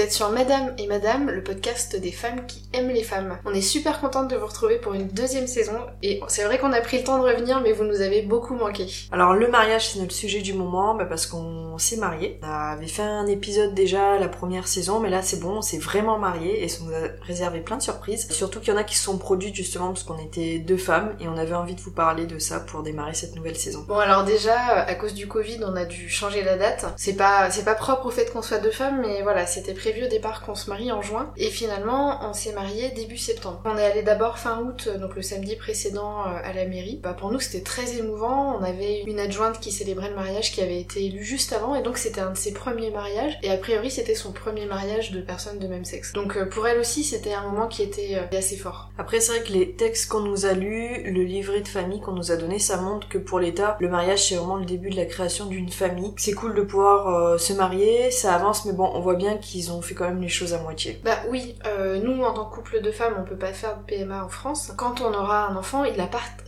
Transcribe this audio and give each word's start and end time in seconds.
êtes 0.00 0.12
sur 0.12 0.30
Madame 0.30 0.72
et 0.78 0.86
Madame, 0.86 1.28
le 1.28 1.42
podcast 1.42 1.94
des 1.94 2.10
femmes 2.10 2.46
qui 2.46 2.62
aiment 2.72 2.88
les 2.88 3.02
femmes. 3.02 3.38
On 3.44 3.52
est 3.52 3.60
super 3.60 4.00
contente 4.00 4.30
de 4.30 4.36
vous 4.36 4.46
retrouver 4.46 4.78
pour 4.78 4.94
une 4.94 5.08
deuxième 5.08 5.46
saison 5.46 5.78
et 6.02 6.20
c'est 6.28 6.44
vrai 6.44 6.58
qu'on 6.58 6.72
a 6.72 6.80
pris 6.80 6.98
le 6.98 7.04
temps 7.04 7.18
de 7.18 7.24
revenir 7.24 7.60
mais 7.60 7.72
vous 7.72 7.84
nous 7.84 8.00
avez 8.00 8.22
beaucoup 8.22 8.54
manqué. 8.54 8.86
Alors 9.12 9.34
le 9.34 9.48
mariage 9.48 9.90
c'est 9.90 9.98
notre 9.98 10.14
sujet 10.14 10.40
du 10.40 10.54
moment 10.54 10.94
bah, 10.94 11.04
parce 11.04 11.26
qu'on 11.26 11.76
s'est 11.76 11.98
marié. 11.98 12.40
On 12.42 12.46
avait 12.46 12.86
fait 12.86 13.02
un 13.02 13.26
épisode 13.26 13.74
déjà 13.74 14.18
la 14.18 14.28
première 14.28 14.68
saison 14.68 15.00
mais 15.00 15.10
là 15.10 15.20
c'est 15.20 15.38
bon, 15.38 15.58
on 15.58 15.62
s'est 15.62 15.78
vraiment 15.78 16.18
marié 16.18 16.64
et 16.64 16.68
ça 16.68 16.82
nous 16.84 16.94
a 16.94 17.26
réservé 17.26 17.60
plein 17.60 17.76
de 17.76 17.82
surprises. 17.82 18.26
Surtout 18.30 18.60
qu'il 18.60 18.72
y 18.72 18.76
en 18.76 18.80
a 18.80 18.84
qui 18.84 18.96
se 18.96 19.04
sont 19.04 19.18
produites 19.18 19.54
justement 19.54 19.88
parce 19.88 20.04
qu'on 20.04 20.18
était 20.18 20.58
deux 20.60 20.78
femmes 20.78 21.14
et 21.20 21.28
on 21.28 21.36
avait 21.36 21.54
envie 21.54 21.74
de 21.74 21.80
vous 21.80 21.92
parler 21.92 22.24
de 22.26 22.38
ça 22.38 22.60
pour 22.60 22.82
démarrer 22.82 23.14
cette 23.14 23.36
nouvelle 23.36 23.56
saison. 23.56 23.84
Bon 23.86 23.98
alors 23.98 24.24
déjà 24.24 24.56
à 24.56 24.94
cause 24.94 25.12
du 25.12 25.28
Covid 25.28 25.60
on 25.64 25.76
a 25.76 25.84
dû 25.84 26.08
changer 26.08 26.42
la 26.42 26.56
date. 26.56 26.86
C'est 26.96 27.16
pas 27.16 27.50
c'est 27.50 27.64
pas 27.66 27.74
propre 27.74 28.06
au 28.06 28.10
fait 28.10 28.32
qu'on 28.32 28.40
soit 28.40 28.58
deux 28.58 28.70
femmes 28.70 29.02
mais 29.02 29.20
voilà 29.20 29.44
c'était 29.44 29.74
prévu 29.74 29.89
au 29.98 30.08
départ 30.08 30.42
qu'on 30.42 30.54
se 30.54 30.70
marie 30.70 30.92
en 30.92 31.02
juin 31.02 31.32
et 31.36 31.50
finalement 31.50 32.20
on 32.22 32.32
s'est 32.32 32.52
marié 32.52 32.90
début 32.90 33.16
septembre. 33.16 33.60
On 33.64 33.76
est 33.76 33.84
allé 33.84 34.02
d'abord 34.02 34.38
fin 34.38 34.60
août, 34.60 34.88
donc 35.00 35.16
le 35.16 35.22
samedi 35.22 35.56
précédent 35.56 36.20
euh, 36.20 36.38
à 36.42 36.52
la 36.52 36.66
mairie. 36.66 37.00
Bah 37.02 37.14
pour 37.14 37.30
nous 37.30 37.40
c'était 37.40 37.64
très 37.64 37.98
émouvant, 37.98 38.56
on 38.58 38.62
avait 38.62 39.02
une 39.02 39.18
adjointe 39.18 39.58
qui 39.60 39.72
célébrait 39.72 40.10
le 40.10 40.14
mariage 40.14 40.52
qui 40.52 40.60
avait 40.60 40.80
été 40.80 41.04
élue 41.04 41.24
juste 41.24 41.52
avant 41.52 41.74
et 41.74 41.82
donc 41.82 41.98
c'était 41.98 42.20
un 42.20 42.30
de 42.30 42.36
ses 42.36 42.52
premiers 42.52 42.90
mariages 42.90 43.38
et 43.42 43.50
a 43.50 43.56
priori 43.56 43.90
c'était 43.90 44.14
son 44.14 44.32
premier 44.32 44.66
mariage 44.66 45.10
de 45.10 45.20
personnes 45.20 45.58
de 45.58 45.66
même 45.66 45.84
sexe. 45.84 46.12
Donc 46.12 46.36
euh, 46.36 46.46
pour 46.46 46.66
elle 46.66 46.78
aussi 46.78 47.02
c'était 47.02 47.34
un 47.34 47.42
moment 47.42 47.66
qui 47.66 47.82
était 47.82 48.16
euh, 48.16 48.38
assez 48.38 48.56
fort. 48.56 48.90
Après 48.96 49.20
c'est 49.20 49.32
vrai 49.32 49.42
que 49.42 49.52
les 49.52 49.72
textes 49.72 50.08
qu'on 50.08 50.20
nous 50.20 50.46
a 50.46 50.52
lus, 50.52 51.02
le 51.10 51.22
livret 51.24 51.60
de 51.60 51.68
famille 51.68 52.00
qu'on 52.00 52.12
nous 52.12 52.30
a 52.30 52.36
donné, 52.36 52.58
ça 52.58 52.76
montre 52.76 53.08
que 53.08 53.18
pour 53.18 53.40
l'État, 53.40 53.76
le 53.80 53.88
mariage 53.88 54.28
c'est 54.28 54.36
vraiment 54.36 54.56
le 54.56 54.66
début 54.66 54.90
de 54.90 54.96
la 54.96 55.06
création 55.06 55.46
d'une 55.46 55.70
famille. 55.70 56.12
C'est 56.16 56.32
cool 56.32 56.54
de 56.54 56.62
pouvoir 56.62 57.40
se 57.40 57.52
marier, 57.52 58.10
ça 58.10 58.34
avance 58.34 58.64
mais 58.64 58.72
bon 58.72 58.90
on 58.94 59.00
voit 59.00 59.14
bien 59.14 59.38
qu'ils 59.38 59.72
ont 59.72 59.79
fait 59.80 59.94
quand 59.94 60.08
même 60.08 60.20
les 60.20 60.28
choses 60.28 60.54
à 60.54 60.58
moitié. 60.58 61.00
Bah 61.04 61.18
oui, 61.28 61.56
euh, 61.66 62.00
nous 62.00 62.22
en 62.22 62.32
tant 62.32 62.44
que 62.44 62.54
couple 62.54 62.80
de 62.80 62.90
femmes, 62.90 63.14
on 63.18 63.24
peut 63.24 63.36
pas 63.36 63.52
faire 63.52 63.78
de 63.78 63.82
PMA 63.84 64.24
en 64.24 64.28
France. 64.28 64.72
Quand 64.76 65.00
on 65.00 65.12
aura 65.12 65.46
un 65.46 65.56
enfant, 65.56 65.84
il, 65.84 65.94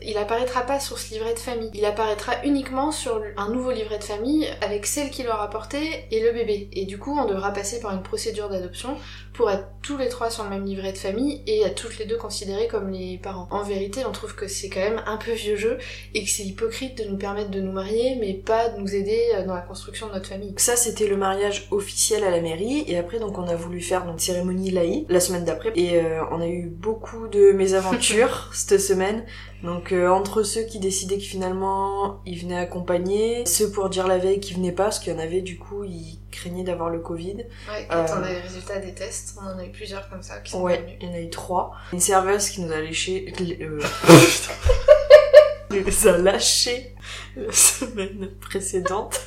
il 0.02 0.18
apparaîtra 0.18 0.62
pas 0.62 0.80
sur 0.80 0.98
ce 0.98 1.14
livret 1.14 1.34
de 1.34 1.38
famille. 1.38 1.70
Il 1.74 1.84
apparaîtra 1.84 2.44
uniquement 2.44 2.92
sur 2.92 3.22
un 3.36 3.48
nouveau 3.50 3.70
livret 3.70 3.98
de 3.98 4.04
famille 4.04 4.46
avec 4.60 4.86
celle 4.86 5.10
qui 5.10 5.22
l'aura 5.22 5.48
porté 5.50 6.06
et 6.10 6.20
le 6.20 6.32
bébé. 6.32 6.68
Et 6.72 6.86
du 6.86 6.98
coup, 6.98 7.16
on 7.18 7.26
devra 7.26 7.52
passer 7.52 7.80
par 7.80 7.92
une 7.92 8.02
procédure 8.02 8.48
d'adoption 8.48 8.96
pour 9.32 9.50
être 9.50 9.66
tous 9.82 9.96
les 9.96 10.08
trois 10.08 10.30
sur 10.30 10.44
le 10.44 10.50
même 10.50 10.64
livret 10.64 10.92
de 10.92 10.98
famille 10.98 11.42
et 11.46 11.62
être 11.62 11.74
toutes 11.74 11.98
les 11.98 12.04
deux 12.04 12.16
considérées 12.16 12.68
comme 12.68 12.90
les 12.90 13.18
parents. 13.18 13.48
En 13.50 13.62
vérité, 13.62 14.04
on 14.06 14.12
trouve 14.12 14.34
que 14.34 14.46
c'est 14.46 14.68
quand 14.68 14.80
même 14.80 15.02
un 15.06 15.16
peu 15.16 15.32
vieux 15.32 15.56
jeu 15.56 15.78
et 16.14 16.22
que 16.22 16.30
c'est 16.30 16.44
hypocrite 16.44 16.98
de 16.98 17.08
nous 17.08 17.16
permettre 17.16 17.50
de 17.50 17.60
nous 17.60 17.72
marier 17.72 18.16
mais 18.20 18.34
pas 18.34 18.68
de 18.68 18.80
nous 18.80 18.94
aider 18.94 19.20
euh, 19.34 19.44
dans 19.44 19.54
la 19.54 19.60
construction 19.60 20.08
de 20.08 20.12
notre 20.12 20.28
famille. 20.28 20.54
Ça, 20.58 20.76
c'était 20.76 21.06
le 21.06 21.16
mariage 21.16 21.68
officiel 21.70 22.24
à 22.24 22.30
la 22.30 22.40
mairie 22.40 22.84
et 22.86 22.98
après 22.98 23.18
donc 23.22 23.38
on 23.38 23.46
a 23.46 23.54
voulu 23.54 23.80
faire 23.80 24.04
une 24.08 24.18
cérémonie 24.18 24.70
laïque 24.70 25.06
la 25.08 25.20
semaine 25.20 25.44
d'après 25.44 25.72
et 25.76 26.00
euh, 26.00 26.24
on 26.32 26.40
a 26.40 26.46
eu 26.48 26.66
beaucoup 26.66 27.28
de 27.28 27.52
mésaventures 27.52 28.50
cette 28.52 28.80
semaine. 28.80 29.24
Donc 29.62 29.92
euh, 29.92 30.08
entre 30.08 30.42
ceux 30.42 30.62
qui 30.62 30.80
décidaient 30.80 31.18
que 31.18 31.24
finalement 31.24 32.20
ils 32.26 32.40
venaient 32.40 32.58
accompagner, 32.58 33.46
ceux 33.46 33.70
pour 33.70 33.88
dire 33.88 34.08
la 34.08 34.18
veille 34.18 34.40
qui 34.40 34.54
venaient 34.54 34.72
pas 34.72 34.84
parce 34.84 34.98
qu'il 34.98 35.12
y 35.12 35.16
en 35.16 35.20
avait 35.20 35.40
du 35.40 35.56
coup 35.56 35.84
ils 35.84 36.18
craignaient 36.32 36.64
d'avoir 36.64 36.90
le 36.90 36.98
Covid. 36.98 37.36
Ouais, 37.70 37.86
quand 37.88 38.06
on 38.18 38.24
a 38.24 38.28
les 38.28 38.40
résultats 38.40 38.80
des 38.80 38.92
tests, 38.92 39.38
on 39.40 39.46
en 39.46 39.58
a 39.58 39.64
eu 39.64 39.70
plusieurs 39.70 40.08
comme 40.08 40.22
ça 40.22 40.40
qui 40.40 40.50
sont 40.50 40.62
Ouais, 40.62 40.98
il 41.00 41.06
y 41.06 41.10
en 41.10 41.14
a 41.14 41.20
eu 41.20 41.30
trois. 41.30 41.76
Une 41.92 42.00
serveuse 42.00 42.48
qui 42.48 42.60
nous 42.60 42.72
a 42.72 42.80
léché... 42.80 43.32
Euh... 43.60 43.80
les 45.70 46.08
a 46.08 46.18
lâchés 46.18 46.94
la 47.36 47.52
semaine 47.52 48.30
précédente. 48.40 49.20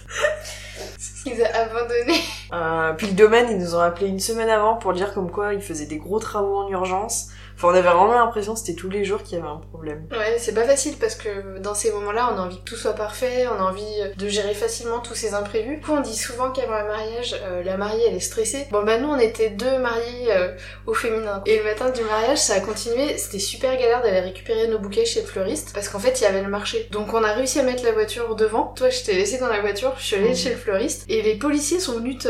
Ils 1.25 1.41
ont 1.41 1.45
abandonné. 1.53 2.21
Euh, 2.53 2.93
puis 2.93 3.07
le 3.07 3.13
domaine, 3.13 3.47
ils 3.49 3.57
nous 3.57 3.75
ont 3.75 3.79
appelé 3.79 4.07
une 4.07 4.19
semaine 4.19 4.49
avant 4.49 4.75
pour 4.75 4.93
dire 4.93 5.13
comme 5.13 5.31
quoi 5.31 5.53
ils 5.53 5.61
faisaient 5.61 5.87
des 5.87 5.97
gros 5.97 6.19
travaux 6.19 6.57
en 6.57 6.69
urgence. 6.69 7.29
Enfin, 7.55 7.69
on 7.69 7.71
avait 7.71 7.81
vraiment 7.81 8.13
l'impression 8.13 8.55
c'était 8.55 8.75
tous 8.75 8.89
les 8.89 9.05
jours 9.05 9.23
qu'il 9.23 9.37
y 9.37 9.41
avait 9.41 9.49
un 9.49 9.61
problème. 9.71 10.07
Ouais, 10.11 10.37
c'est 10.37 10.53
pas 10.53 10.63
facile 10.63 10.95
parce 10.99 11.15
que 11.15 11.59
dans 11.59 11.73
ces 11.73 11.91
moments-là, 11.91 12.31
on 12.33 12.37
a 12.37 12.41
envie 12.41 12.59
que 12.59 12.69
tout 12.69 12.75
soit 12.75 12.93
parfait, 12.93 13.45
on 13.47 13.61
a 13.61 13.69
envie 13.69 13.83
de 14.17 14.27
gérer 14.27 14.53
facilement 14.53 14.99
tous 14.99 15.15
ces 15.15 15.33
imprévus. 15.33 15.77
Du 15.77 15.81
coup, 15.81 15.91
on 15.93 16.01
dit 16.01 16.15
souvent 16.15 16.51
qu'avant 16.51 16.73
un 16.73 16.85
mariage, 16.85 17.35
euh, 17.43 17.63
la 17.63 17.77
mariée, 17.77 18.05
elle 18.07 18.15
est 18.15 18.19
stressée. 18.19 18.67
Bon, 18.71 18.83
bah 18.83 18.97
nous, 18.97 19.09
on 19.09 19.17
était 19.17 19.49
deux 19.49 19.77
mariés 19.79 20.31
euh, 20.31 20.55
au 20.85 20.93
féminin. 20.93 21.41
Et 21.45 21.57
le 21.57 21.63
matin 21.63 21.89
du 21.89 22.01
mariage, 22.03 22.37
ça 22.37 22.55
a 22.55 22.59
continué. 22.59 23.17
C'était 23.17 23.39
super 23.39 23.75
galère 23.77 24.01
d'aller 24.01 24.19
récupérer 24.19 24.67
nos 24.67 24.79
bouquets 24.79 25.05
chez 25.05 25.21
le 25.21 25.27
fleuriste 25.27 25.71
parce 25.73 25.89
qu'en 25.89 25.99
fait, 25.99 26.21
il 26.21 26.23
y 26.23 26.27
avait 26.27 26.41
le 26.41 26.49
marché. 26.49 26.87
Donc, 26.91 27.13
on 27.13 27.23
a 27.23 27.33
réussi 27.33 27.59
à 27.59 27.63
mettre 27.63 27.83
la 27.83 27.91
voiture 27.91 28.35
devant. 28.35 28.73
Toi, 28.75 28.89
je 28.89 29.03
t'ai 29.03 29.13
laissé 29.13 29.37
dans 29.37 29.47
la 29.47 29.61
voiture, 29.61 29.93
je 29.97 30.03
suis 30.03 30.15
allée 30.15 30.31
mmh. 30.31 30.35
chez 30.35 30.49
le 30.49 30.55
fleuriste. 30.55 31.05
Et 31.07 31.21
les 31.21 31.35
policiers 31.35 31.79
sont 31.79 31.93
venus 31.93 32.27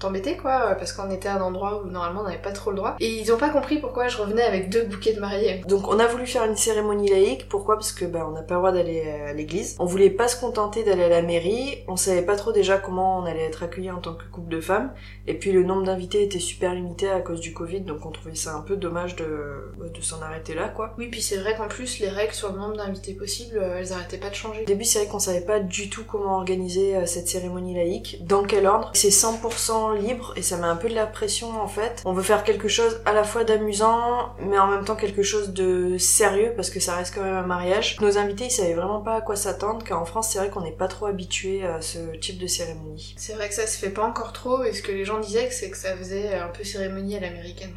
t'embêter, 0.00 0.36
quoi, 0.36 0.74
parce 0.78 0.92
qu'on 0.92 1.10
était 1.10 1.28
à 1.28 1.36
un 1.36 1.40
endroit 1.40 1.82
où 1.82 1.88
normalement 1.88 2.20
on 2.22 2.24
n'avait 2.24 2.38
pas 2.38 2.52
trop 2.52 2.70
le 2.70 2.76
droit. 2.76 2.96
Et 3.00 3.08
ils 3.08 3.32
ont 3.32 3.38
pas 3.38 3.50
compris 3.50 3.78
pourquoi 3.78 4.08
je 4.08 4.16
revenais 4.16 4.42
avec 4.42 4.59
deux 4.60 4.84
bouquets 4.84 5.12
de. 5.12 5.20
Donc 5.66 5.88
on 5.88 5.98
a 5.98 6.06
voulu 6.06 6.26
faire 6.26 6.44
une 6.44 6.56
cérémonie 6.56 7.08
laïque, 7.08 7.48
pourquoi? 7.48 7.76
Parce 7.76 7.92
que 7.92 8.04
bah, 8.04 8.26
on 8.28 8.32
n'a 8.32 8.42
pas 8.42 8.54
le 8.54 8.60
droit 8.60 8.72
d'aller 8.72 9.02
à 9.02 9.32
l'église. 9.32 9.76
On 9.78 9.84
voulait 9.84 10.10
pas 10.10 10.28
se 10.28 10.38
contenter 10.38 10.82
d'aller 10.82 11.04
à 11.04 11.08
la 11.08 11.22
mairie, 11.22 11.84
on 11.88 11.96
savait 11.96 12.22
pas 12.22 12.36
trop 12.36 12.52
déjà 12.52 12.78
comment 12.78 13.18
on 13.18 13.24
allait 13.24 13.44
être 13.44 13.62
accueillis 13.62 13.90
en 13.90 14.00
tant 14.00 14.14
que 14.14 14.24
couple 14.30 14.50
de 14.50 14.60
femmes, 14.60 14.92
et 15.26 15.34
puis 15.34 15.52
le 15.52 15.62
nombre 15.62 15.84
d'invités 15.84 16.22
était 16.22 16.38
super 16.38 16.74
limité 16.74 17.08
à 17.08 17.20
cause 17.20 17.40
du 17.40 17.52
Covid, 17.52 17.80
donc 17.82 18.04
on 18.06 18.10
trouvait 18.10 18.34
ça 18.34 18.54
un 18.54 18.60
peu 18.60 18.76
dommage 18.76 19.16
de, 19.16 19.72
bah, 19.78 19.86
de 19.88 20.00
s'en 20.00 20.20
arrêter 20.22 20.54
là, 20.54 20.68
quoi. 20.68 20.94
Oui, 20.98 21.08
puis 21.10 21.22
c'est 21.22 21.36
vrai 21.36 21.56
qu'en 21.56 21.68
plus 21.68 21.98
les 22.00 22.08
règles 22.08 22.32
sur 22.32 22.52
le 22.52 22.58
nombre 22.58 22.76
d'invités 22.76 23.14
possibles, 23.14 23.58
euh, 23.58 23.78
elles 23.78 23.92
arrêtaient 23.92 24.18
pas 24.18 24.30
de 24.30 24.34
changer. 24.34 24.62
Au 24.62 24.66
début 24.66 24.84
c'est 24.84 25.00
vrai 25.00 25.08
qu'on 25.08 25.18
savait 25.18 25.40
pas 25.40 25.60
du 25.60 25.90
tout 25.90 26.04
comment 26.04 26.36
organiser 26.36 26.96
euh, 26.96 27.06
cette 27.06 27.28
cérémonie 27.28 27.74
laïque, 27.74 28.18
dans 28.24 28.44
quel 28.44 28.66
ordre? 28.66 28.90
C'est 28.94 29.08
100% 29.08 29.98
libre, 29.98 30.32
et 30.36 30.42
ça 30.42 30.56
met 30.56 30.66
un 30.66 30.76
peu 30.76 30.88
de 30.88 30.94
la 30.94 31.06
pression 31.06 31.60
en 31.60 31.68
fait. 31.68 32.02
On 32.04 32.12
veut 32.12 32.22
faire 32.22 32.44
quelque 32.44 32.68
chose 32.68 33.00
à 33.04 33.12
la 33.12 33.24
fois 33.24 33.44
d'amusant, 33.44 34.34
mais 34.50 34.58
en 34.58 34.66
même 34.66 34.84
temps 34.84 34.96
quelque 34.96 35.22
chose 35.22 35.50
de 35.50 35.96
sérieux 35.96 36.52
parce 36.56 36.70
que 36.70 36.80
ça 36.80 36.96
reste 36.96 37.14
quand 37.14 37.22
même 37.22 37.36
un 37.36 37.46
mariage. 37.46 37.96
Nos 38.00 38.18
invités 38.18 38.46
ils 38.46 38.50
savaient 38.50 38.74
vraiment 38.74 39.00
pas 39.00 39.16
à 39.16 39.20
quoi 39.20 39.36
s'attendre 39.36 39.84
car 39.84 40.00
en 40.00 40.04
France 40.04 40.30
c'est 40.30 40.38
vrai 40.38 40.50
qu'on 40.50 40.62
n'est 40.62 40.72
pas 40.72 40.88
trop 40.88 41.06
habitué 41.06 41.64
à 41.64 41.80
ce 41.80 42.16
type 42.16 42.38
de 42.38 42.46
cérémonie. 42.46 43.14
C'est 43.16 43.34
vrai 43.34 43.48
que 43.48 43.54
ça 43.54 43.66
se 43.66 43.78
fait 43.78 43.90
pas 43.90 44.04
encore 44.04 44.32
trop 44.32 44.64
et 44.64 44.72
ce 44.72 44.82
que 44.82 44.92
les 44.92 45.04
gens 45.04 45.20
disaient 45.20 45.50
c'est 45.50 45.70
que 45.70 45.76
ça 45.76 45.96
faisait 45.96 46.34
un 46.34 46.48
peu 46.48 46.64
cérémonie 46.64 47.16
à 47.16 47.20
l'américaine. 47.20 47.74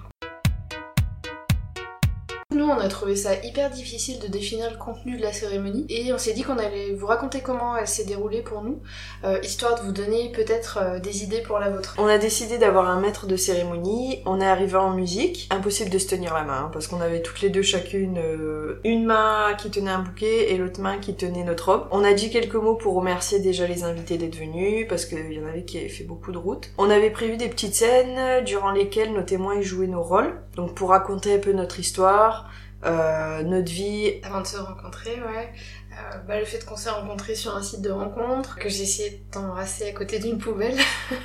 Nous, 2.53 2.65
on 2.65 2.77
a 2.77 2.87
trouvé 2.87 3.15
ça 3.15 3.31
hyper 3.43 3.71
difficile 3.71 4.19
de 4.19 4.27
définir 4.27 4.69
le 4.69 4.77
contenu 4.77 5.17
de 5.17 5.23
la 5.23 5.33
cérémonie 5.33 5.87
et 5.89 6.13
on 6.13 6.19
s'est 6.19 6.33
dit 6.33 6.43
qu'on 6.43 6.59
allait 6.59 6.93
vous 6.93 7.07
raconter 7.07 7.41
comment 7.41 7.75
elle 7.75 7.87
s'est 7.87 8.05
déroulée 8.05 8.43
pour 8.43 8.61
nous, 8.61 8.79
euh, 9.23 9.39
histoire 9.41 9.79
de 9.79 9.85
vous 9.85 9.91
donner 9.91 10.31
peut-être 10.31 10.77
euh, 10.79 10.99
des 10.99 11.23
idées 11.23 11.41
pour 11.41 11.57
la 11.57 11.71
vôtre. 11.71 11.95
On 11.97 12.05
a 12.05 12.19
décidé 12.19 12.59
d'avoir 12.59 12.87
un 12.89 12.99
maître 12.99 13.25
de 13.25 13.35
cérémonie, 13.35 14.21
on 14.27 14.39
est 14.39 14.45
arrivé 14.45 14.75
en 14.75 14.91
musique, 14.91 15.47
impossible 15.49 15.89
de 15.89 15.97
se 15.97 16.07
tenir 16.07 16.35
la 16.35 16.43
main 16.43 16.65
hein, 16.65 16.69
parce 16.71 16.85
qu'on 16.87 17.01
avait 17.01 17.23
toutes 17.23 17.41
les 17.41 17.49
deux 17.49 17.63
chacune 17.63 18.19
euh, 18.19 18.79
une 18.83 19.05
main 19.05 19.55
qui 19.57 19.71
tenait 19.71 19.89
un 19.89 20.03
bouquet 20.03 20.51
et 20.51 20.57
l'autre 20.57 20.79
main 20.79 20.99
qui 20.99 21.15
tenait 21.15 21.43
notre 21.43 21.71
robe. 21.71 21.87
On 21.89 22.03
a 22.03 22.13
dit 22.13 22.29
quelques 22.29 22.53
mots 22.53 22.75
pour 22.75 22.93
remercier 22.93 23.39
déjà 23.39 23.65
les 23.65 23.83
invités 23.83 24.19
d'être 24.19 24.37
venus 24.37 24.85
parce 24.87 25.05
qu'il 25.05 25.33
y 25.33 25.39
en 25.39 25.47
avait 25.47 25.65
qui 25.65 25.79
avaient 25.79 25.89
fait 25.89 26.03
beaucoup 26.03 26.31
de 26.31 26.37
route. 26.37 26.69
On 26.77 26.91
avait 26.91 27.09
prévu 27.09 27.37
des 27.37 27.49
petites 27.49 27.73
scènes 27.73 28.43
durant 28.43 28.69
lesquelles 28.69 29.11
nos 29.11 29.23
témoins 29.23 29.59
jouaient 29.61 29.87
nos 29.87 30.03
rôles, 30.03 30.39
donc 30.55 30.75
pour 30.75 30.89
raconter 30.89 31.35
un 31.35 31.39
peu 31.39 31.51
notre 31.51 31.79
histoire, 31.79 32.42
euh, 32.85 33.43
notre 33.43 33.71
vie. 33.71 34.13
Avant 34.23 34.41
de 34.41 34.47
se 34.47 34.57
rencontrer, 34.57 35.21
ouais. 35.21 35.53
Euh, 35.99 36.17
bah, 36.27 36.39
le 36.39 36.45
fait 36.45 36.65
qu'on 36.65 36.75
s'est 36.75 36.89
rencontrés 36.89 37.35
sur 37.35 37.55
un 37.55 37.61
site 37.61 37.81
de 37.81 37.91
rencontre, 37.91 38.55
que 38.57 38.69
j'ai 38.69 38.83
essayé 38.83 39.09
de 39.09 39.31
t'embrasser 39.31 39.87
à 39.87 39.91
côté 39.91 40.19
d'une 40.19 40.37
poubelle. 40.37 40.77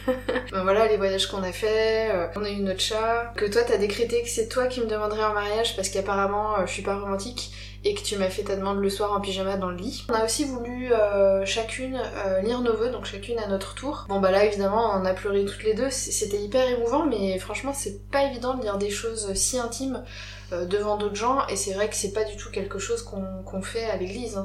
ben 0.52 0.62
voilà, 0.62 0.86
les 0.86 0.96
voyages 0.96 1.26
qu'on 1.26 1.42
a 1.42 1.52
fait, 1.52 2.10
euh, 2.10 2.26
on 2.36 2.44
a 2.44 2.50
eu 2.50 2.60
notre 2.60 2.80
chat, 2.80 3.32
que 3.36 3.44
toi 3.44 3.62
t'as 3.62 3.76
décrété 3.76 4.22
que 4.22 4.28
c'est 4.28 4.48
toi 4.48 4.66
qui 4.66 4.80
me 4.80 4.86
demanderais 4.86 5.24
en 5.24 5.34
mariage 5.34 5.76
parce 5.76 5.88
qu'apparemment 5.88 6.58
euh, 6.58 6.66
je 6.66 6.72
suis 6.72 6.82
pas 6.82 6.98
romantique 6.98 7.52
et 7.84 7.94
que 7.94 8.00
tu 8.00 8.16
m'as 8.16 8.28
fait 8.28 8.42
ta 8.42 8.56
demande 8.56 8.80
le 8.80 8.90
soir 8.90 9.12
en 9.12 9.20
pyjama 9.20 9.56
dans 9.56 9.70
le 9.70 9.76
lit. 9.76 10.04
On 10.08 10.14
a 10.14 10.24
aussi 10.24 10.44
voulu 10.44 10.92
euh, 10.92 11.44
chacune 11.46 12.00
lire 12.42 12.60
nos 12.60 12.76
vœux, 12.76 12.90
donc 12.90 13.04
chacune 13.04 13.38
à 13.38 13.46
notre 13.46 13.74
tour. 13.74 14.04
Bon 14.08 14.20
bah 14.20 14.32
là 14.32 14.44
évidemment 14.44 14.90
on 14.94 15.04
a 15.04 15.14
pleuré 15.14 15.44
toutes 15.44 15.62
les 15.62 15.74
deux, 15.74 15.90
c'était 15.90 16.40
hyper 16.40 16.68
émouvant 16.68 17.06
mais 17.06 17.38
franchement 17.38 17.72
c'est 17.72 18.10
pas 18.10 18.24
évident 18.24 18.54
de 18.54 18.62
lire 18.62 18.78
des 18.78 18.90
choses 18.90 19.32
si 19.34 19.58
intimes 19.58 20.02
devant 20.50 20.96
d'autres 20.96 21.14
gens 21.14 21.46
et 21.48 21.56
c'est 21.56 21.74
vrai 21.74 21.88
que 21.88 21.94
c'est 21.94 22.12
pas 22.12 22.24
du 22.24 22.36
tout 22.36 22.50
quelque 22.50 22.78
chose 22.78 23.02
qu'on 23.02 23.62
fait 23.62 23.84
à 23.84 23.96
l'église. 23.96 24.36
Hein. 24.36 24.44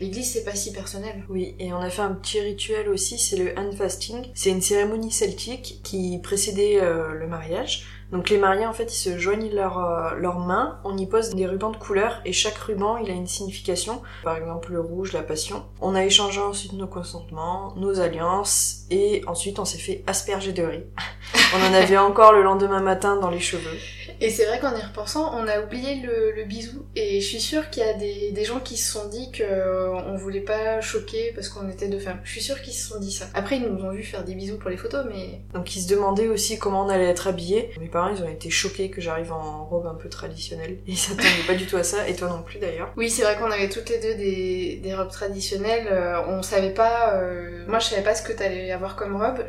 L'église 0.00 0.32
c'est 0.32 0.44
pas 0.44 0.54
si 0.54 0.72
personnel. 0.72 1.24
Oui, 1.28 1.54
et 1.58 1.72
on 1.72 1.78
a 1.78 1.90
fait 1.90 2.02
un 2.02 2.14
petit 2.14 2.40
rituel 2.40 2.88
aussi, 2.88 3.18
c'est 3.18 3.36
le 3.36 3.58
hand 3.58 3.74
fasting. 3.74 4.26
C'est 4.34 4.50
une 4.50 4.62
cérémonie 4.62 5.12
celtique 5.12 5.80
qui 5.82 6.18
précédait 6.22 6.80
euh, 6.80 7.12
le 7.12 7.26
mariage. 7.26 7.86
Donc 8.12 8.28
les 8.28 8.36
mariés 8.36 8.66
en 8.66 8.74
fait 8.74 8.92
ils 8.92 8.98
se 8.98 9.18
joignent 9.18 9.50
euh, 9.54 10.14
leurs 10.16 10.38
mains, 10.38 10.78
on 10.84 10.98
y 10.98 11.06
pose 11.06 11.30
des 11.30 11.46
rubans 11.46 11.70
de 11.70 11.78
couleur 11.78 12.20
et 12.26 12.32
chaque 12.34 12.58
ruban 12.58 12.98
il 12.98 13.10
a 13.10 13.14
une 13.14 13.26
signification. 13.26 14.02
Par 14.22 14.36
exemple 14.36 14.72
le 14.72 14.80
rouge, 14.80 15.14
la 15.14 15.22
passion. 15.22 15.64
On 15.80 15.94
a 15.94 16.04
échangé 16.04 16.38
ensuite 16.38 16.74
nos 16.74 16.86
consentements, 16.86 17.74
nos 17.76 18.00
alliances 18.00 18.84
et 18.90 19.22
ensuite 19.26 19.58
on 19.58 19.64
s'est 19.64 19.78
fait 19.78 20.04
asperger 20.06 20.52
de 20.52 20.62
riz. 20.62 20.84
On 21.54 21.62
en 21.70 21.74
avait 21.74 21.98
encore 21.98 22.32
le 22.32 22.42
lendemain 22.42 22.80
matin 22.80 23.16
dans 23.16 23.30
les 23.30 23.40
cheveux. 23.40 23.78
Et 24.22 24.30
c'est 24.30 24.46
vrai 24.46 24.60
qu'en 24.60 24.74
y 24.76 24.80
repensant, 24.80 25.32
on 25.34 25.48
a 25.48 25.60
oublié 25.60 25.96
le, 25.96 26.44
bisou. 26.44 26.86
Et 26.94 27.20
je 27.20 27.26
suis 27.26 27.40
sûre 27.40 27.70
qu'il 27.70 27.82
y 27.82 27.86
a 27.86 27.92
des, 27.94 28.44
gens 28.44 28.60
qui 28.60 28.76
se 28.76 28.92
sont 28.92 29.08
dit 29.08 29.30
qu'on 29.32 29.42
euh, 29.42 30.16
voulait 30.16 30.40
pas 30.40 30.80
choquer 30.80 31.32
parce 31.34 31.48
qu'on 31.48 31.68
était 31.68 31.88
deux 31.88 31.98
femmes. 31.98 32.20
Je 32.24 32.30
suis 32.30 32.40
sûre 32.40 32.62
qu'ils 32.62 32.72
se 32.72 32.88
sont 32.88 33.00
dit 33.00 33.12
ça. 33.12 33.26
Après, 33.34 33.56
ils 33.56 33.62
nous 33.62 33.84
ont 33.84 33.90
vu 33.90 34.02
faire 34.02 34.24
des 34.24 34.34
bisous 34.34 34.58
pour 34.58 34.70
les 34.70 34.76
photos, 34.76 35.04
mais... 35.08 35.42
Donc 35.52 35.74
ils 35.76 35.82
se 35.82 35.88
demandaient 35.88 36.28
aussi 36.28 36.58
comment 36.58 36.84
on 36.84 36.88
allait 36.88 37.08
être 37.08 37.26
habillés. 37.26 37.70
Mes 37.80 37.88
parents, 37.88 38.14
ils 38.14 38.22
ont 38.22 38.28
été 38.28 38.48
choqués 38.48 38.90
que 38.90 39.00
j'arrive 39.00 39.32
en 39.32 39.64
robe 39.64 39.86
un 39.86 39.94
peu 39.94 40.08
traditionnelle. 40.08 40.78
Ils 40.86 40.96
s'attendaient 40.96 41.46
pas 41.46 41.54
du 41.54 41.66
tout 41.66 41.76
à 41.76 41.84
ça, 41.84 42.08
et 42.08 42.14
toi 42.14 42.28
non 42.28 42.42
plus 42.42 42.58
d'ailleurs. 42.58 42.92
Oui, 42.96 43.10
c'est 43.10 43.22
vrai 43.22 43.36
qu'on 43.36 43.50
avait 43.50 43.68
toutes 43.68 43.88
les 43.88 43.98
deux 43.98 44.14
des, 44.14 44.94
robes 44.94 45.10
traditionnelles. 45.10 45.88
Euh, 45.90 46.20
on 46.28 46.42
savait 46.42 46.74
pas... 46.74 47.14
Euh, 47.14 47.64
moi, 47.66 47.78
je 47.78 47.86
savais 47.86 48.02
pas 48.02 48.14
ce 48.14 48.22
que 48.22 48.32
t'allais 48.32 48.70
avoir 48.70 48.96
comme 48.96 49.16
robe. 49.16 49.44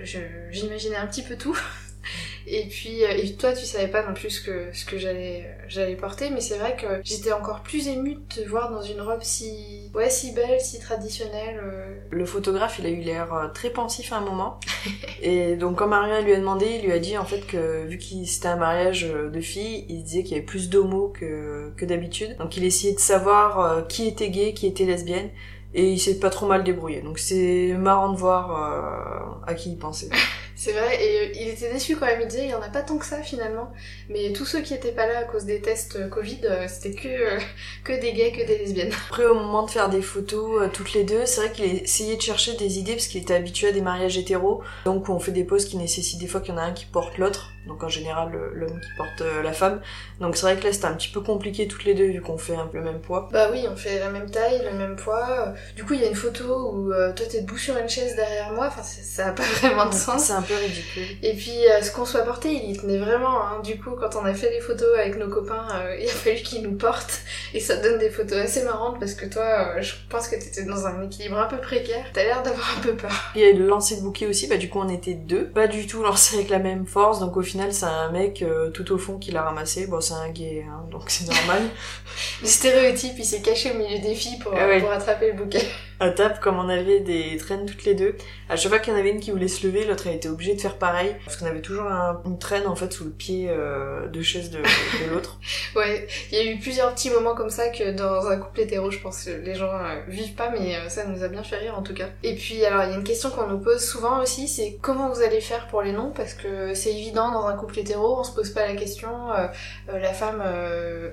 J'imaginais 0.49 0.97
un 0.97 1.07
petit 1.07 1.23
peu 1.23 1.35
tout. 1.35 1.57
Et 2.48 2.68
puis, 2.68 3.04
euh, 3.04 3.10
et 3.12 3.34
toi, 3.34 3.54
tu 3.54 3.66
savais 3.66 3.88
pas 3.88 4.06
non 4.06 4.13
plus 4.13 4.30
ce 4.30 4.42
que, 4.42 4.68
ce 4.74 4.86
que 4.86 4.98
j'allais, 4.98 5.45
j'allais 5.68 5.95
porter, 5.95 6.30
mais 6.30 6.42
c'est 6.42 6.57
vrai 6.57 6.75
que 6.75 7.01
j'étais 7.04 7.31
encore 7.31 7.62
plus 7.62 7.88
émue 7.88 8.16
de 8.16 8.42
te 8.42 8.48
voir 8.48 8.72
dans 8.72 8.81
une 8.81 9.01
robe 9.01 9.22
si, 9.22 9.90
ouais, 9.94 10.10
si 10.10 10.34
belle, 10.34 10.60
si 10.60 10.80
traditionnelle. 10.80 11.62
Euh. 11.63 11.95
Le 12.12 12.25
photographe, 12.25 12.80
il 12.80 12.86
a 12.86 12.90
eu 12.90 13.01
l'air 13.01 13.34
euh, 13.34 13.48
très 13.48 13.69
pensif 13.69 14.12
à 14.12 14.18
un 14.18 14.22
moment. 14.22 14.60
et 15.22 15.56
donc, 15.56 15.78
quand 15.78 15.88
Maria 15.88 16.22
lui 16.22 16.34
a 16.34 16.38
demandé, 16.38 16.66
il 16.80 16.86
lui 16.86 16.92
a 16.92 17.00
dit 17.00 17.18
en 17.18 17.25
fait 17.25 17.45
que 17.48 17.86
vu 17.86 17.98
qu'il 17.98 18.28
c'était 18.28 18.48
un 18.48 18.57
mariage 18.57 19.04
de 19.04 19.42
filles, 19.42 19.86
il 19.90 20.04
disait 20.04 20.24
qu'il 20.24 20.34
y 20.34 20.38
avait 20.38 20.45
plus 20.45 20.69
d'homos 20.69 21.12
que, 21.13 21.72
que 21.78 21.86
d'habitude. 21.86 22.36
Donc, 22.38 22.57
il 22.57 22.66
essayait 22.66 22.94
de 22.94 23.00
savoir 23.00 23.88
qui 23.88 24.07
était 24.07 24.30
gay, 24.30 24.54
qui 24.54 24.68
était 24.68 24.86
lesbienne 24.86 25.30
et 25.75 25.92
il 25.92 26.00
s'est 26.00 26.19
pas 26.19 26.30
trop 26.30 26.45
mal 26.45 26.63
débrouillé. 26.63 27.01
Donc 27.01 27.18
c'est 27.18 27.74
marrant 27.74 28.12
de 28.12 28.18
voir 28.18 29.42
à 29.48 29.54
qui 29.56 29.72
il 29.72 29.78
pensait. 29.78 30.10
C'est 30.55 30.71
vrai, 30.71 31.03
et 31.03 31.19
euh, 31.19 31.31
il 31.35 31.47
était 31.50 31.71
déçu 31.71 31.95
quand 31.95 32.05
même, 32.05 32.21
il 32.21 32.27
disait 32.27 32.45
il 32.45 32.50
y 32.51 32.53
en 32.53 32.61
a 32.61 32.69
pas 32.69 32.81
tant 32.81 32.97
que 32.97 33.05
ça 33.05 33.21
finalement. 33.21 33.71
Mais 34.09 34.31
tous 34.33 34.45
ceux 34.45 34.61
qui 34.61 34.73
étaient 34.73 34.91
pas 34.91 35.07
là 35.07 35.19
à 35.19 35.23
cause 35.23 35.45
des 35.45 35.61
tests 35.61 35.95
euh, 35.95 36.07
Covid, 36.07 36.41
euh, 36.45 36.67
c'était 36.67 36.94
que, 36.94 37.38
que 37.83 38.00
des 38.00 38.13
gays, 38.13 38.31
que 38.31 38.45
des 38.45 38.59
lesbiennes. 38.59 38.91
Après, 39.07 39.25
au 39.25 39.35
moment 39.35 39.63
de 39.63 39.71
faire 39.71 39.89
des 39.89 40.01
photos 40.01 40.69
toutes 40.73 40.94
les 40.94 41.03
deux, 41.03 41.25
c'est 41.25 41.41
vrai 41.41 41.51
qu'il 41.51 41.65
essayait 41.65 42.17
de 42.17 42.21
chercher 42.21 42.53
des 42.53 42.79
idées 42.79 42.94
parce 42.94 43.07
qu'il 43.07 43.21
était 43.21 43.33
habitué 43.33 43.69
à 43.69 43.71
des 43.71 43.81
mariages 43.81 44.17
hétéros. 44.17 44.61
Donc 44.85 45.09
on 45.09 45.19
fait 45.19 45.31
des 45.31 45.44
poses 45.44 45.65
qui 45.65 45.77
nécessitent 45.77 46.19
des 46.19 46.27
fois 46.27 46.41
qu'il 46.41 46.53
y 46.53 46.57
en 46.57 46.61
a 46.61 46.65
un 46.65 46.73
qui 46.73 46.85
porte 46.85 47.17
l'autre. 47.17 47.52
Donc 47.68 47.83
en 47.83 47.89
général 47.89 48.31
l'homme 48.54 48.80
qui 48.80 48.89
porte 48.98 49.24
la 49.44 49.54
femme. 49.54 49.81
Donc 50.19 50.36
c'est 50.36 50.44
vrai 50.44 50.57
que 50.57 50.65
là 50.65 50.74
c'était 50.74 50.86
un 50.86 50.94
petit 50.94 51.10
peu 51.10 51.21
compliqué 51.21 51.68
toutes 51.68 51.86
les 51.86 51.94
deux 51.94 52.06
vu 52.06 52.21
qu'on 52.21 52.38
fait 52.38 52.56
un 52.56 52.68
peu 52.68 52.77
le 52.77 52.83
même 52.83 53.00
poids. 53.00 53.30
Bah 53.31 53.50
oui, 53.51 53.65
on 53.71 53.75
fait 53.75 54.00
la 54.00 54.10
même 54.10 54.30
taille, 54.30 54.62
le 54.63 54.77
même 54.77 54.95
poids. 54.95 55.54
Du 55.75 55.83
coup 55.83 55.94
il 55.94 56.01
y 56.01 56.06
a 56.06 56.10
une 56.10 56.15
photo 56.15 56.74
où 56.74 56.92
toi 56.92 57.25
t'es 57.30 57.42
debout 57.42 57.57
sur 57.57 57.77
une 57.77 57.89
chaise 57.89 58.15
derrière 58.15 58.51
moi. 58.51 58.68
Enfin 58.68 58.83
ça 58.83 59.27
a 59.27 59.31
pas 59.31 59.44
vraiment 59.62 59.86
de 59.86 59.94
sens. 59.94 60.25
C'est 60.25 60.33
un 60.33 60.42
peu 60.42 60.56
ridicule. 60.56 61.04
Et 61.21 61.33
puis, 61.33 61.68
euh, 61.68 61.81
ce 61.81 61.92
qu'on 61.92 62.06
soit 62.06 62.21
porté, 62.21 62.51
il 62.51 62.71
y 62.71 62.77
tenait 62.77 62.98
vraiment. 62.98 63.42
Hein. 63.42 63.62
Du 63.63 63.80
coup, 63.80 63.92
quand 63.92 64.16
on 64.16 64.25
a 64.25 64.33
fait 64.33 64.50
les 64.51 64.59
photos 64.59 64.88
avec 64.98 65.18
nos 65.18 65.30
copains, 65.30 65.68
euh, 65.75 65.98
il 66.00 66.06
a 66.06 66.12
fallu 66.12 66.38
qu'ils 66.38 66.63
nous 66.63 66.75
portent. 66.75 67.21
Et 67.54 67.59
ça 67.59 67.77
donne 67.77 68.00
des 68.00 68.09
photos 68.09 68.39
assez 68.39 68.63
marrantes 68.63 69.00
parce 69.00 69.13
que 69.13 69.25
toi, 69.25 69.75
euh, 69.77 69.81
je 69.81 69.94
pense 70.09 70.27
que 70.27 70.36
t'étais 70.36 70.63
dans 70.63 70.86
un 70.86 71.01
équilibre 71.04 71.38
un 71.38 71.48
peu 71.48 71.57
précaire. 71.57 72.06
T'as 72.13 72.24
l'air 72.24 72.44
d'avoir 72.44 72.77
un 72.77 72.81
peu 72.81 72.95
peur. 72.95 73.31
Il 73.36 73.42
y 73.42 73.45
a 73.45 73.54
le 73.54 73.66
lancer 73.66 73.98
de 73.98 74.01
bouquet 74.01 74.27
aussi, 74.27 74.48
bah 74.48 74.57
du 74.57 74.69
coup 74.69 74.80
on 74.80 74.89
était 74.89 75.13
deux. 75.13 75.45
Pas 75.45 75.68
du 75.68 75.88
tout 75.88 76.04
lancé 76.04 76.36
avec 76.36 76.50
la 76.50 76.59
même 76.59 76.86
force, 76.86 77.19
donc 77.19 77.38
au 77.38 77.42
final 77.42 77.52
c'est 77.71 77.85
un 77.85 78.11
mec 78.11 78.44
tout 78.73 78.91
au 78.91 78.97
fond 78.97 79.17
qui 79.17 79.31
l'a 79.31 79.44
ramassé. 79.44 79.88
Bon, 79.88 80.01
c'est 80.01 80.13
un 80.13 80.29
gay, 80.29 80.65
hein, 80.67 80.85
donc 80.91 81.09
c'est 81.09 81.25
normal. 81.25 81.63
le 82.41 82.47
stéréotype, 82.47 83.15
il 83.17 83.25
s'est 83.25 83.41
caché 83.41 83.71
au 83.71 83.75
milieu 83.75 84.00
des 84.00 84.15
filles 84.15 84.39
pour, 84.39 84.53
ah 84.55 84.79
pour 84.79 84.91
attraper 84.91 85.31
le 85.31 85.38
bouquet 85.38 85.65
à 86.00 86.10
table, 86.10 86.40
comme 86.42 86.57
on 86.57 86.69
avait 86.69 87.00
des 87.00 87.38
traînes 87.38 87.66
toutes 87.66 87.86
les 87.86 87.95
deux, 87.95 88.16
à 88.50 88.56
chaque 88.56 88.69
fois 88.69 88.80
qu'il 88.80 88.94
y 88.94 88.95
en 88.95 89.00
avait 89.00 89.10
une 89.10 89.19
qui 89.19 89.31
voulait 89.31 89.48
se 89.48 89.66
lever, 89.66 89.86
l'autre 89.86 90.07
a 90.07 90.12
été 90.12 90.30
obligée 90.30 90.54
de 90.54 90.62
faire 90.62 90.78
pareil, 90.78 91.16
parce 91.25 91.38
qu'on 91.38 91.45
avait 91.45 91.62
toujours 91.62 91.86
une 92.25 92.38
traîne 92.38 92.68
en 92.68 92.75
fait 92.75 92.92
sous 92.92 93.06
le 93.06 93.12
pied 93.12 93.48
euh, 93.50 94.07
de 94.07 94.22
chaise 94.22 94.51
de, 94.51 94.60
l'autre. 95.12 95.40
ouais, 95.75 96.07
il 96.31 96.38
y 96.38 96.42
a 96.42 96.51
eu 96.51 96.60
plusieurs 96.60 96.94
petits 96.94 97.10
moments 97.10 97.36
comme 97.36 97.50
ça 97.50 97.69
que 97.69 97.92
dans 97.92 98.28
un 98.28 98.38
couple 98.38 98.62
hétéro, 98.62 98.92
je 98.92 99.00
pense 99.00 99.25
que 99.25 99.31
les 99.31 99.56
gens 99.56 99.72
euh, 99.72 100.01
vivent 100.07 100.36
pas, 100.36 100.50
mais 100.50 100.75
euh, 100.75 100.90
ça 100.90 101.06
nous 101.06 101.24
a 101.24 101.28
bien 101.28 101.44
fait 101.44 101.57
rire 101.57 101.75
en 101.78 101.84
tout 101.84 101.94
cas. 101.94 102.10
Et 102.24 102.36
puis 102.36 102.63
alors 102.66 102.84
il 102.84 102.92
y 102.92 102.94
a 102.94 102.98
une 102.98 103.04
question 103.04 103.30
qu'on 103.30 103.48
nous 103.48 103.60
pose 103.60 103.84
souvent 103.84 104.22
aussi, 104.22 104.48
c'est 104.48 104.78
comment 104.81 105.10
vous 105.10 105.22
allez 105.22 105.42
faire 105.42 105.68
pour 105.68 105.81
les 105.81 105.92
noms, 105.92 106.12
parce 106.12 106.34
que 106.34 106.74
c'est 106.74 106.92
évident 106.92 107.31
dans 107.31 107.48
un 107.48 107.56
couple 107.56 107.80
hétéro, 107.80 108.19
on 108.19 108.24
se 108.24 108.34
pose 108.34 108.51
pas 108.51 108.68
la 108.68 108.75
question, 108.75 109.10
la 109.88 110.13
femme 110.13 110.44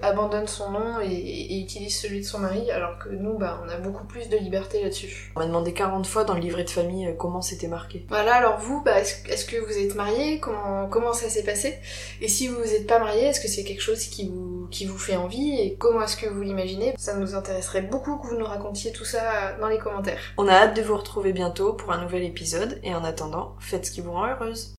abandonne 0.03 0.47
son 0.47 0.71
nom 0.71 1.00
et, 1.00 1.11
et, 1.11 1.61
utilise 1.61 1.99
celui 1.99 2.21
de 2.21 2.27
son 2.27 2.38
mari, 2.38 2.71
alors 2.71 2.99
que 2.99 3.09
nous, 3.11 3.38
bah, 3.38 3.61
on 3.65 3.69
a 3.69 3.77
beaucoup 3.77 4.05
plus 4.05 4.29
de 4.29 4.37
liberté 4.37 4.69
là-dessus. 4.78 5.32
On 5.37 5.40
m'a 5.40 5.46
demandé 5.46 5.72
40 5.72 6.06
fois 6.06 6.25
dans 6.25 6.34
le 6.34 6.40
livret 6.40 6.64
de 6.64 6.70
famille 6.70 7.06
euh, 7.06 7.12
comment 7.12 7.43
c'était 7.43 7.69
marqué. 7.69 8.06
Voilà, 8.08 8.34
alors 8.34 8.58
vous, 8.58 8.82
bah, 8.82 9.00
est-ce 9.00 9.44
que 9.44 9.56
vous 9.56 9.76
êtes 9.76 9.94
marié 9.94 10.38
comment, 10.38 10.87
comment 10.88 11.12
ça 11.12 11.28
s'est 11.28 11.43
passé? 11.43 11.78
Et 12.20 12.28
si 12.28 12.49
vous 12.49 12.61
n'êtes 12.61 12.87
pas 12.87 12.99
marié, 12.99 13.25
est-ce 13.26 13.40
que 13.40 13.49
c'est 13.49 13.64
quelque 13.64 13.82
chose 13.82 14.05
qui 14.05 14.28
vous, 14.28 14.69
qui 14.70 14.87
vous 14.87 14.99
fait 14.99 15.17
envie? 15.17 15.58
Et 15.61 15.76
comment 15.76 16.02
est-ce 16.02 16.17
que 16.17 16.26
vous 16.26 16.43
l'imaginez? 16.43 16.94
Ça 16.99 17.17
nous 17.17 17.34
intéresserait 17.34 17.82
beaucoup 17.82 18.19
que 18.19 18.28
vous 18.28 18.37
nous 18.37 18.46
racontiez 18.46 18.93
tout 18.93 19.05
ça 19.05 19.56
dans 19.61 19.69
les 19.69 19.78
commentaires. 19.78 20.20
On 20.38 20.49
a 20.49 20.52
hâte 20.52 20.76
de 20.76 20.82
vous 20.82 20.96
retrouver 20.96 21.32
bientôt 21.32 21.72
pour 21.72 21.93
un 21.93 22.02
nouvel 22.02 22.22
épisode 22.22 22.78
et 22.82 22.94
en 22.94 23.05
attendant, 23.05 23.56
faites 23.58 23.87
ce 23.87 23.90
qui 23.90 24.00
vous 24.00 24.12
rend 24.12 24.26
heureuse. 24.26 24.75